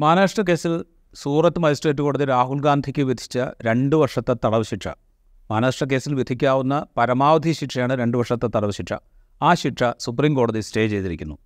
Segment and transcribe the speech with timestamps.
[0.00, 0.84] മഹാരാഷ്ട്ര കേസിൽ
[1.14, 4.88] സൂറത്ത് മജിസ്ട്രേറ്റ് കോടതി രാഹുൽ ഗാന്ധിക്ക് വിധിച്ച രണ്ട് വർഷത്തെ തടവ് ശിക്ഷ.
[5.50, 8.92] മഹാരാഷ്ട്ര കേസിൽ വിധിക്കാവുന്ന പരമാവധി ശിക്ഷയാണ് രണ്ട് വർഷത്തെ തടവ് ശിക്ഷ.
[9.42, 11.38] ആ ശിക്ഷ സുപ്രീം കോടതി സ്റ്റേ ചെയ്തിരിക്കുന്നു.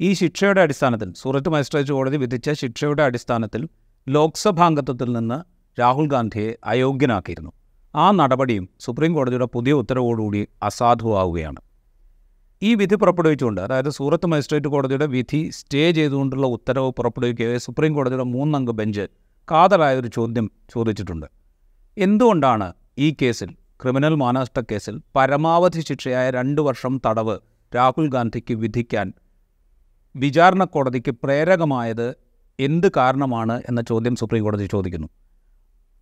[0.00, 3.68] ഈ ശിക്ഷയുടെ അടിസ്ഥാനത്തിൽ സൂറത്ത് മജിസ്ട്രേറ്റ് കോടതി വിധിച്ച ശിക്ഷയുടെ അടിസ്ഥാനത്തിൽ
[4.08, 5.38] ലോക്സഭാംഗത്വത്തിൽ നിന്ന്
[5.80, 7.52] രാഹുൽ ഗാന്ധിയെ അയോഗ്യനാക്കിയിരുന്നു.
[7.94, 11.60] ആ നടപടിയും സുപ്രീം കോടതിയുടെ പുതിയ ഉത്തരവോടുകൂടി അസാധുവാവുകയാണ്.
[12.62, 18.70] ഈ വിധി പുറപ്പെടുവിച്ചുകൊണ്ട് അതായത് സൂറത്ത് മജിസ്ട്രേറ്റ് കോടതിയുടെ വിധി സ്റ്റേ ചെയ്തുകൊണ്ടുള്ള ഉത്തരവ് പുറപ്പെടുവിക്കുകയെ സുപ്രീം കോടതിയുടെ മൂന്നംഗ
[18.70, 19.04] ബെഞ്ച്
[19.48, 21.26] കാതലായ ഒരു ചോദ്യം ചോദിച്ചിട്ടുണ്ട്.
[21.96, 23.50] എന്തുകൊണ്ടാണ് ഈ കേസിൽ
[23.82, 27.36] ക്രിമിനൽ മാനനഷ്ട കേസിൽ പരമാവധി ശിക്ഷയായ രണ്ട് വർഷം തടവ്
[27.72, 29.12] രാഹുൽ ഗാന്ധിക്ക് വിധിക്കാൻ
[30.14, 32.08] വിചാരണ കോടതിക്ക് പ്രേരകമായത്
[32.58, 35.08] എന്ത് കാരണമാണ് എന്ന ചോദ്യം സുപ്രീം കോടതി ചോദിക്കുന്നു.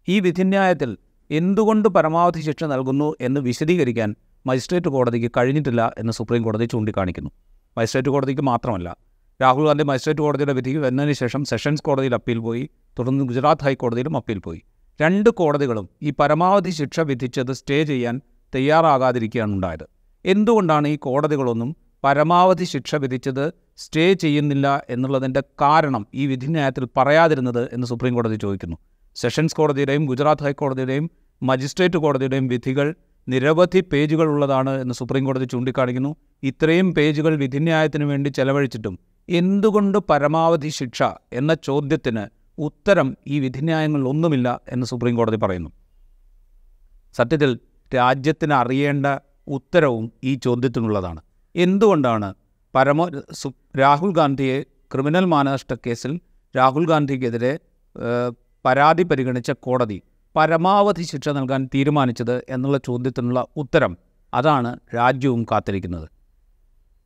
[0.09, 0.91] ഈ വിധിന്യായത്തിൽ
[1.31, 4.11] എന്തുകൊണ്ട് പരമാവധി ശിക്ഷ നൽകുന്നു എന്ന് വിശദീകരിക്കാൻ
[4.47, 7.31] മജിസ്ട്രേറ്റ് കോടതിക്ക് കഴിഞ്ഞിട്ടില്ല എന്ന് സുപ്രീം കോടതി ചൂണ്ടിക്കാണിക്കുന്നു.
[7.79, 8.97] മജിസ്ട്രേറ്റ് കോടതിക്ക് മാത്രമല്ല
[9.43, 14.39] രാഹുൽ ഗാന്ധി മജിസ്ട്രേറ്റ് കോടതിയുടെ വിധി വന്നതിന് ശേഷം സെഷൻസ് കോടതിയിൽ അപ്പീൽ പോയി തുടർന്ന് ഗുജറാത്ത് ഹൈക്കോടതിയിലും അപ്പീൽ
[14.39, 14.63] പോയി.
[15.01, 18.21] രണ്ട് കോടതികളും ഈ പരമാവധി ശിക്ഷ വിധിച്ചത് സ്റ്റേ ചെയ്യാൻ
[18.55, 19.87] തയ്യാറാകാതിരിക്കുകയാണ് ഉണ്ടായത്.
[20.25, 28.15] എന്തുകൊണ്ടാണ് ഈ കോടതികളൊന്നും പരമാവധി ശിക്ഷ വിധിച്ചത് സ്റ്റേ ചെയ്യുന്നില്ല എന്നുള്ളതിന്റെ കാരണം ഈ വിധിന്യായത്തിൽ പറയാതിരുന്നത് എന്ന് സുപ്രീം
[28.15, 28.77] കോടതി ചോദിക്കുന്നു.
[29.17, 31.11] സെഷൻസ് കോടതിയുടെയും ഗുജറാത്ത് ഹൈക്കോടതിയുടെയും
[31.43, 32.95] മജിസ്ട്രേറ്റ് കോടതിയുടെയും വിധികൾ
[33.29, 36.17] നിരവധി പേജുകൾ ഉള്ളതാണ് എന്ന് സുപ്രീം കോടതി ചൂണ്ടിക്കാണിക്കുന്നു.
[36.43, 42.25] ഇത്രയും പേജുകൾ വിധിന്യായത്തിന് വേണ്ടി ചെലവഴിച്ചിട്ടും എന്തുകൊണ്ട് പരമാവധി ശിക്ഷ എന്ന ചോദ്യത്തിന്
[42.59, 45.71] ഉത്തരം ഈ വിധിന്യായങ്ങളിലൊന്നുമില്ല എന്ന് സുപ്രീം കോടതി പറയുന്നു.
[47.15, 47.59] സത്യത്തിൽ
[47.95, 49.07] രാജ്യത്തിന് അറിയേണ്ട
[49.49, 51.21] ഉത്തരവും ഈ ചോദ്യത്തിനുള്ളതാണ്.
[51.55, 52.35] എന്തുകൊണ്ടാണ്
[52.75, 53.09] പരമോ
[53.81, 56.21] രാഹുൽ ഗാന്ധിയെ ക്രിമിനൽ മാനനഷ്ട കേസിൽ
[56.57, 57.59] രാഹുൽ ഗാന്ധിക്കെതിരെ
[58.65, 59.99] പരാതി പരിഗണിച്ച കോടതി
[60.37, 63.99] പരമാവധി ശിക്ഷ നൽകാൻ തീരുമാനിച്ചത് എന്നുള്ള ചോദ്യത്തിനുള്ള ഉത്തരം
[64.35, 66.09] അതാണ് രാജ്യവും കാത്തിരിക്കുന്നത്.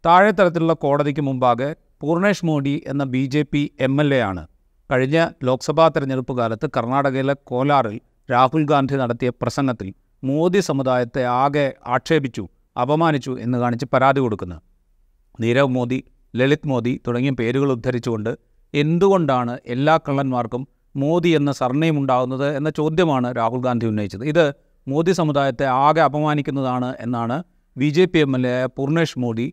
[0.06, 4.46] താഴെ തരത്തിലുള്ള കോടതിക്ക് മുമ്പാകെ പൂർണേഷ് മോഡി എന്ന B J P M L A ആണ്.
[4.90, 12.48] കഴിഞ്ഞ ലോക്സഭാ തെരഞ്ഞെടുപ്പ് കാലത്ത് കർണാടകയിലെ കോലാറിൽ രാഹുൽ ഗാന്ധി നടത്തിയ പ്രസംഗത്തിൽ മോദി സമുദായത്തെ ആകെ ആക്ഷേപിച്ചു
[12.78, 14.62] അപമാനിച്ചു എന്ന് കാണിച്ച് പരാതി കൊടുക്കുന്നത്
[15.40, 16.04] നീരവ് മോദി
[16.34, 18.32] ലളിത് മോദി തുടങ്ങിയ പേരുകൾ ഉദ്ധരിച്ചുകൊണ്ട്
[18.74, 20.62] എന്തുകൊണ്ടാണ് എല്ലാ കള്ളന്മാർക്കും
[21.02, 24.24] മോദി എന്ന സർനെയിം ഉണ്ടാകുന്നത് എന്ന ചോദ്യമാണ് രാഹുൽ ഗാന്ധി ഉന്നയിച്ചത്.
[24.32, 24.44] ഇത്
[24.88, 27.36] മോദി സമുദായത്തെ ആകെ അപമാനിക്കുന്നതാണ് എന്നാണ്
[27.78, 29.46] B J P M L A Purnesh Modi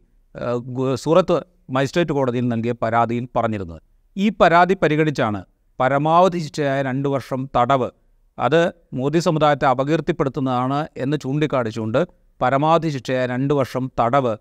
[1.03, 1.37] Surat
[1.75, 3.81] magistrate കോടതിയിൽ നൽകിയ പരാതിയിൽ പറഞ്ഞിരുന്നത്.
[4.17, 5.41] ഈ പരാതി പരിഗണിച്ചാണ്
[5.79, 7.89] പരമാവധി ശിക്ഷയായ രണ്ട് വർഷം തടവ്.
[8.37, 8.61] അത്
[8.93, 12.01] മോദി സമുദായത്തെ അപകീർത്തിപ്പെടുത്തുന്നതാണ് എന്ന് ചൂണ്ടിക്കാണിച്ചുകൊണ്ട്
[12.41, 14.33] പരമാവധി ശിക്ഷയായ രണ്ട് വർഷം തടവ്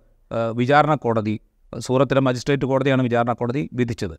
[0.60, 1.40] വിചാരണ കോടതി
[1.86, 4.16] സൂറത്തിലെ മജിസ്ട്രേറ്റ് കോടതിയാണ് വിചാരണ കോടതി വിധിച്ചത്.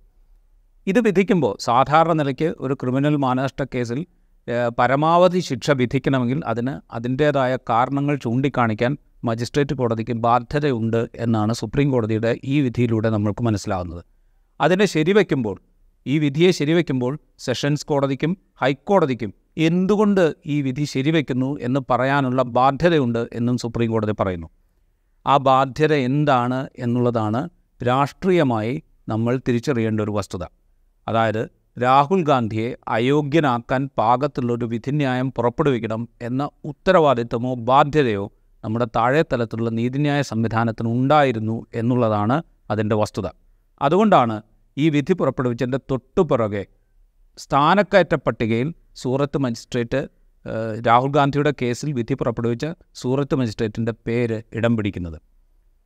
[0.87, 3.99] ഇത് വിധിക്കുമ്പോൾ സാധാരണ നിലയ്ക്ക് ഒരു ക്രിമിനൽ മാനനഷ്ട കേസിൽ
[4.79, 13.09] പരമാവധി ശിക്ഷ വിധിക്കണമെങ്കിൽ അതിന് അതിന്റേതായ കാരണങ്ങൾ ചൂണ്ടിക്കാണിക്കാൻ മജിസ്ട്രേറ്റ് കോടതിക്ക് ബാധ്യതയുണ്ട് എന്നാണ് സുപ്രീം കോടതിയുടെ ഈ വിധിയിലൂടെ
[13.09, 14.03] നമ്മൾക്ക് മനസ്സിലാകുന്നത്
[14.59, 15.57] അതിനെ ശരിവെക്കുമ്പോൾ
[16.05, 18.31] ഈ വിധിയെ ശരിവെക്കുമ്പോൾ സെഷൻസ് കോടതിക്കും
[18.61, 24.49] ഹൈക്കോടതിക്കും എന്തുകൊണ്ട് ഈ വിധി ശരിവെക്കുന്നു എന്ന് പറയാനുള്ള ബാധ്യതയുണ്ട് എന്നും സുപ്രീം കോടതി പറയുന്നു.
[25.25, 27.41] ആ ബാധ്യത എന്താണ് എന്നുള്ളതാണ്
[27.81, 28.73] രാഷ്ട്രീയമായി
[29.09, 30.43] നമ്മൾ തിരിച്ചറിയേണ്ട ഒരു വസ്തുത.
[31.07, 31.49] അതായത്
[31.81, 38.31] രാഹുൽ ഗാന്ധിയെ അയോഗ്യനാക്കാൻ പാകത്തിലുള്ളൊരു വിധിന്യായം പുറപ്പെടുവിക്കണം എന്ന ഉത്തരവാദിത്തമോ ബാധ്യതയോ
[38.63, 43.27] നമ്മുടെ താഴെ തലത്തിലുള്ള നീതിന്യായ സംവിധാനത്തിന് ഉണ്ടായിരുന്നു എന്നുള്ളതാണ് അതിന്റെ വസ്തുത.
[43.81, 44.41] അതുകൊണ്ടാണ്
[44.77, 46.65] ഈ വിധി പുറപ്പെടുവിച്ചതിന്റെ തൊട്ടുപുറകെ
[47.37, 50.07] സ്ഥാനക്കയറ്റ പട്ടികയിൽ സൂറത്ത് മജിസ്ട്രേറ്റ്
[50.87, 55.21] രാഹുൽ ഗാന്ധിയുടെ കേസിൽ വിധി പുറപ്പെടുവിച്ച സൂറത്ത് മജിസ്ട്രേറ്റിന്റെ പേര് ഇടം പിടിക്കുന്നത്.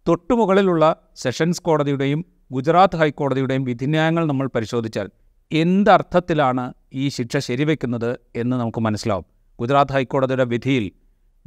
[0.08, 5.10] തൊട്ടുമുകളിലുള്ള സെഷൻസ് കോടതിയുടെയും ഗുജറാത്ത് ഹൈക്കോടതിയുടെയും വിധിന്യായങ്ങൾ നമ്മൾ പരിശോധിച്ചാൽ
[5.52, 9.26] എന്തർത്ഥത്തിലാണ് ഈ ശിക്ഷ ശരിവെക്കുന്നത് എന്ന് നമുക്ക് മനസ്സിലാവും.
[9.60, 10.92] ഗുജറാത്ത് ഹൈക്കോടതിയുടെ വിധിയിൽ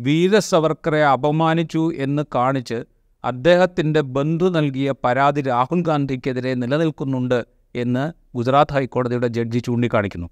[0.01, 2.85] വീര സവർക്കറെ അപമാനിച്ചു എന്ന് കാണിച്ച്
[3.25, 7.45] അദ്ദേഹത്തിന്റെ ബന്ധു നൽകിയ പരാതി രാഹുൽ ഗാന്ധിക്കെതിരെ നിലനിൽക്കുന്നുണ്ട്
[7.75, 10.29] എന്ന് ഗുജറാത്ത് ഹൈക്കോടതിയുടെ ജഡ്ജി ചൂണ്ടിക്കാണിക്കുന്നു.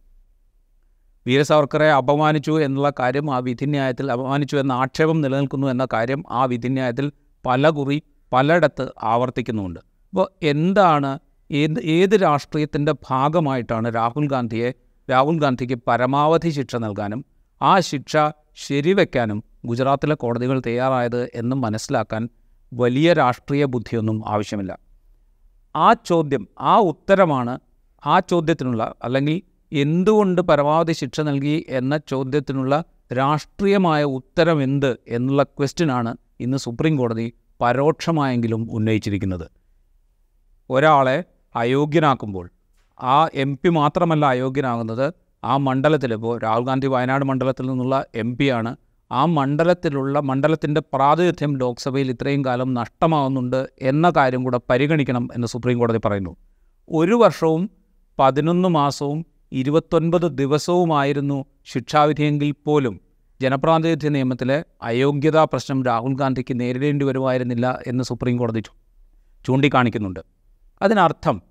[1.26, 7.12] വീര സവർക്കറെ അപമാനിച്ചു എന്നുള്ള കാര്യം ആ വിധിന്യായത്തിൽ അപമാനിച്ചു എന്ന ആക്ഷേപം നിലനിൽക്കുന്നു എന്ന കാര്യം ആ വിധിന്യായത്തിൽ
[7.46, 8.02] പല കുറി
[8.32, 9.80] പലയിടത്ത് ആവർത്തിക്കുന്നുമുണ്ട്.
[10.16, 11.08] അപ്പോൾ എന്താണ്
[11.50, 14.68] ഏത് ഏത് രാഷ്ട്രീയത്തിന്റെ ഭാഗമായിട്ടാണ് രാഹുൽ ഗാന്ധിയെ
[15.08, 17.20] രാഹുൽ ഗാന്ധിക്ക് പരമാവധി ശിക്ഷ നൽകാനും
[17.60, 18.14] ആ ശിക്ഷ
[18.56, 22.22] ശരിവെക്കാനും ഗുജറാത്തിലെ കോടതികൾ തയ്യാറായത് എന്ന് മനസ്സിലാക്കാൻ
[22.72, 24.72] വലിയ രാഷ്ട്രീയ ബുദ്ധിയൊന്നും ആവശ്യമില്ല.
[25.74, 27.56] ആ ചോദ്യം ആ ഉത്തരമാണ്
[28.02, 29.36] ആ ചോദ്യത്തിനുള്ള അല്ലെങ്കിൽ
[29.72, 36.14] എന്തുകൊണ്ട് പരമാവധി ശിക്ഷ നൽകി എന്ന ചോദ്യത്തിനുള്ള രാഷ്ട്രീയമായ ഉത്തരം എന്ത് എന്നുള്ള ക്വസ്റ്റ്യനാണ്
[36.46, 37.28] ഇന്ന് സുപ്രീം കോടതി
[37.60, 39.46] പരോക്ഷമായെങ്കിലും ഉന്നയിച്ചിരിക്കുന്നത്.
[40.70, 41.24] ഒരാളെ
[41.56, 42.50] അയോഗ്യനാക്കുമ്പോൾ
[43.02, 45.14] ആ എം പി മാത്രമല്ല അയോഗ്യനാകുന്നത്
[45.44, 46.14] ആ മണ്ഡലത്തിൽ.
[46.14, 48.76] ഇപ്പോൾ രാഹുൽ ഗാന്ധി വയനാട് മണ്ഡലത്തിൽ നിന്നുള്ള എം ആണ്.
[49.12, 56.00] ആ മണ്ഡലത്തിലുള്ള മണ്ഡലത്തിന്റെ പ്രാതിനിധ്യം ലോക്സഭയിൽ ഇത്രയും കാലം നഷ്ടമാവുന്നുണ്ട് എന്ന കാര്യം കൂടെ പരിഗണിക്കണം എന്ന് സുപ്രീം കോടതി
[56.04, 56.36] പറയുന്നു.
[56.88, 57.70] ഒരു വർഷവും
[58.18, 63.00] പതിനൊന്ന് മാസവും ഇരുപത്തൊൻപത് ദിവസവുമായിരുന്നു ശിക്ഷാവിധിയെങ്കിൽ പോലും
[63.42, 68.62] ജനപ്രാതിനിധ്യ നിയമത്തിലെ അയോഗ്യതാ പ്രശ്നം രാഹുൽ ഗാന്ധിക്ക് നേരിടേണ്ടി വരുമായിരുന്നില്ല എന്ന് സുപ്രീം കോടതി
[69.44, 70.35] ചൂണ്ടിക്കാണിക്കുന്നുണ്ട്.
[70.82, 71.42] അതിനർത്ഥം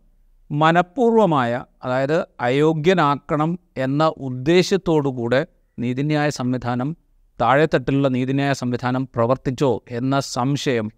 [0.52, 5.48] മനഃപൂർവമായ അതായത് അയോഗ്യനാക്കണം എന്ന ഉദ്ദേശത്തോടുകൂടെ
[5.80, 6.98] നീതിന്യായ സംവിധാനം
[7.42, 10.92] താഴെത്തട്ടിലുള്ള നീതിന്യായ സംവിധാനം പ്രവർത്തിച്ചോ എന്ന സംശയം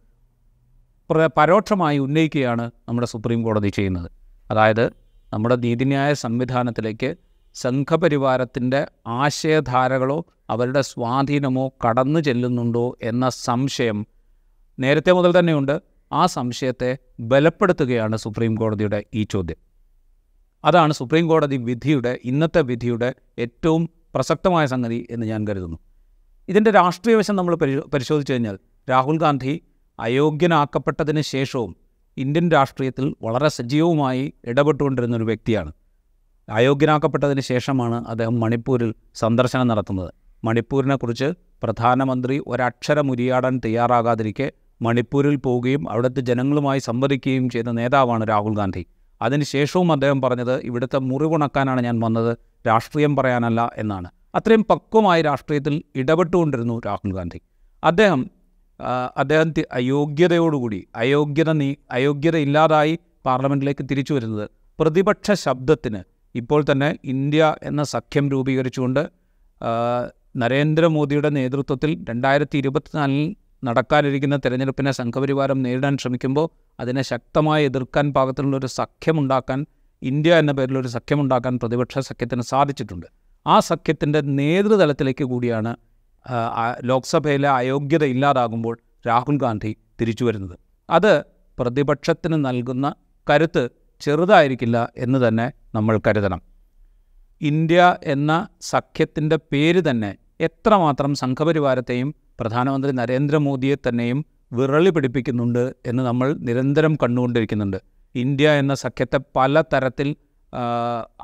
[1.09, 4.11] പ്ര- പരോക്ഷമായി ഉന്നയിക്കുകയാണ് നമ്മുടെ സുപ്രീം കോടതി ചെയ്യുന്നത്.
[4.51, 4.85] അതായത്
[5.33, 7.15] നമ്മുടെ നീതിന്യായ സംവിധാനത്തിലേക്ക്
[7.55, 14.07] സംഘപരിവാരത്തിന്റെ ആശയധാരകളോ അവരുടെ സ്വാധീനമോ കടന്നു ചെല്ലുന്നുണ്ടോ എന്ന സംശയം
[14.79, 15.96] നേരത്തെ മുതൽ തന്നെയുണ്ട്.
[16.11, 19.57] ആ സംശയത്തെ ബലപ്പെടുത്തുകയാണ് സുപ്രീം കോടതിയുടെ ഈ ചോദ്യം.
[20.65, 25.77] അതാണ് സുപ്രീം കോടതി വിധിയുടെ ഇന്നത്തെ വിധിയുടെ ഏറ്റവും പ്രസക്തമായ സംഗതി എന്ന് ഞാൻ കരുതുന്നു.
[26.49, 28.59] ഇതിന്റെ രാഷ്ട്രീയ വശം നമ്മൾ പരി പരിശോധിച്ചു കഴിഞ്ഞാൽ
[28.89, 29.61] രാഹുൽ ഗാന്ധി
[29.99, 31.75] അയോഗ്യനാക്കപ്പെട്ടതിന് ശേഷവും
[32.17, 35.71] ഇന്ത്യൻ രാഷ്ട്രീയത്തിൽ വളരെ സജീവമായി ഇടപെട്ടുകൊണ്ടിരുന്ന ഒരു വ്യക്തിയാണ്.
[36.49, 40.13] അയോഗ്യനാക്കപ്പെട്ടതിന് ശേഷമാണ് അദ്ദേഹം മണിപ്പൂരിൽ സന്ദർശനം നടത്തുന്നത്.
[40.43, 41.33] മണിപ്പൂരിനെക്കുറിച്ച്
[41.63, 44.51] പ്രധാനമന്ത്രി ഒരക്ഷരം ഉരിയാടാൻ തയ്യാറാകാതിരിക്കെ
[44.81, 48.83] മണിപ്പൂരിൽ പോവുകയും അവിടുത്തെ ജനങ്ങളുമായി സംവദിക്കുകയും ചെയ്ത നേതാവാണ് രാഹുൽ ഗാന്ധി.
[49.21, 52.37] അതിനുശേഷവും അദ്ദേഹം പറഞ്ഞത് ഇവിടുത്തെ മുറിവുണക്കാനാണ് ഞാൻ വന്നത്
[52.67, 54.09] രാഷ്ട്രീയം പറയാനല്ല എന്നാണ്.
[54.35, 57.39] അത്രയും പക്വമായ രാഷ്ട്രീയത്തിൽ ഇടപെട്ടുകൊണ്ടിരുന്നു രാഹുൽ ഗാന്ധി.
[57.83, 58.21] അദ്ദേഹം
[59.17, 64.49] അദ്ദേഹം അയോഗ്യതയോടുകൂടി അയോഗ്യത നീ അയോഗ്യത ഇല്ലാതായി പാർലമെന്റിലേക്ക് തിരിച്ചു വരുന്നത്
[64.79, 66.01] പ്രതിപക്ഷ ശബ്ദത്തിന്
[66.35, 69.09] ഇപ്പോൾ തന്നെ ഇന്ത്യ എന്ന സഖ്യം രൂപീകരിച്ചുകൊണ്ട്
[70.35, 76.47] നരേന്ദ്രമോദിയുടെ നേതൃത്വത്തിൽ രണ്ടായിരത്തി ഇരുപത്തിനാലിൽ നടക്കാനിരിക്കുന്ന തെരഞ്ഞെടുപ്പിനെ സംഘപരിവാരം നേരിടാൻ ശ്രമിക്കുമ്പോൾ
[76.79, 79.59] അതിനെ ശക്തമായി എതിർക്കാൻ പാകത്തിലുള്ള ഒരു സഖ്യമുണ്ടാക്കാൻ
[80.01, 83.07] ഇന്ത്യ എന്ന പേരിലൊരു സഖ്യമുണ്ടാക്കാൻ പ്രതിപക്ഷ സഖ്യത്തിന് സാധിച്ചിട്ടുണ്ട്.
[83.45, 85.71] ആ സഖ്യത്തിന്റെ നേതൃതലത്തിലേക്ക് കൂടിയാണ്
[86.89, 88.75] ലോക്സഭയിലെ അയോഗ്യത ഇല്ലാതാകുമ്പോൾ
[89.07, 90.55] രാഹുൽ ഗാന്ധി തിരിച്ചു വരുന്നത്.
[90.89, 91.13] അത്
[91.57, 92.87] പ്രതിപക്ഷത്തിന് നൽകുന്ന
[93.27, 93.63] കരുത്ത്
[94.01, 95.45] ചെറുതായിരിക്കില്ല എന്ന് തന്നെ
[95.75, 96.41] നമ്മൾ കരുതണം.
[97.41, 97.79] ഇന്ത്യ
[98.13, 98.31] എന്ന
[98.71, 100.11] സഖ്യത്തിന്റെ പേര് തന്നെ
[100.47, 107.79] എത്രമാത്രം സംഘപരിവാരത്തെയും പ്രധാനമന്ത്രി നരേന്ദ്രമോദിയെ തന്നെയും വിറളി പിടിപ്പിക്കുന്നുണ്ട് എന്ന് നമ്മൾ നിരന്തരം കണ്ടുകൊണ്ടിരിക്കുന്നുണ്ട്.
[108.15, 110.15] ഇന്ത്യ എന്ന സഖ്യത്തെ പല തരത്തിൽ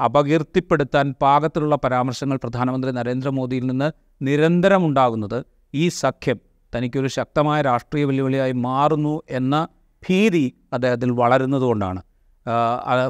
[0.05, 5.37] അപകീർത്തിപ്പെടുത്താൻ പാകത്തിലുള്ള പരാമർശങ്ങൾ പ്രധാനമന്ത്രി നരേന്ദ്രമോദിയിൽ നിന്ന് നിരന്തരം ഉണ്ടാകുന്നത്
[5.73, 6.39] ഈ സഖ്യം
[6.75, 9.67] തനിക്കൊരു ശക്തമായ രാഷ്ട്രീയ വെല്ലുവിളിയായി മാറുന്നു എന്ന
[10.03, 12.01] ഭീതി അദ്ദേഹത്തിൽ വളരുന്നതുകൊണ്ടാണ്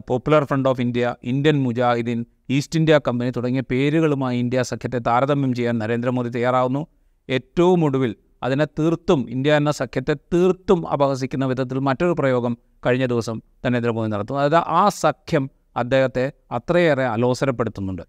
[0.07, 2.19] popular front of India Indian Mujahideen
[2.49, 6.81] East India Company തുടങ്ങിയ പേരുകളുമായി ഇന്ത്യ സഖ്യത്തെ താരതമ്യം ചെയ്യാൻ നരേന്ദ്രമോദി തയ്യാറാവുന്നു.
[7.29, 14.09] ഏറ്റവും ഒടുവിൽ അതിനെ തീർത്തും ഇന്ത്യ എന്ന സഖ്യത്തെ തീർത്തും അപഹസിക്കുന്ന വിധത്തിൽ മറ്റൊരു പ്രയോഗം കഴിഞ്ഞ ദിവസം നരേന്ദ്രമോദി
[14.09, 14.39] നടത്തും.
[14.39, 18.01] അതായത് ആ സഖ്യം അദ്ദേഹത്തെ അത്രയേറെ അലോസരപ്പെടുത്തുന്നുണ്ട്.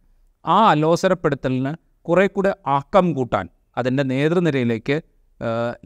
[0.46, 5.02] ആ അലോസരപ്പെടുത്തലിന് കുറേ കൂടെ ആക്കം കൂട്ടാൻ അതിന്റെ നേതൃനിരയിലേക്ക്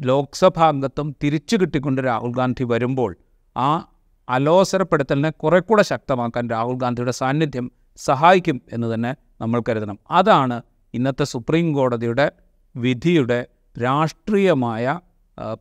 [0.05, 3.17] ലോക്സഭാ അംഗത്വം തിരിച്ചു കിട്ടിക്കൊണ്ട് രാഹുൽ ഗാന്ധി വരുമ്പോൾ
[3.57, 3.89] ആ
[4.29, 9.99] അലോസരപ്പെടുത്തലിനെ കുറെ കൂടെ ശക്തമാക്കാൻ രാഹുൽ ഗാന്ധിയുടെ സാന്നിധ്യം സഹായിക്കും എന്ന് തന്നെ നമ്മൾ കരുതണം.
[10.11, 10.63] അതാണ്
[10.95, 12.33] ഇന്നത്തെ സുപ്രീം കോടതിയുടെ
[12.77, 13.41] വിധിയുടെ
[13.77, 14.99] രാഷ്ട്രീയമായ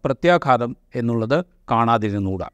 [0.03, 2.47] പ്രത്യാഘാതം എന്നുള്ളത് കാണാതിരുന്നുകൂടാ.